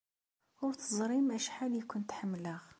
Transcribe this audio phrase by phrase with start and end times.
[0.65, 2.61] Ur teẓrim acḥal ay kent-ḥemmleɣ.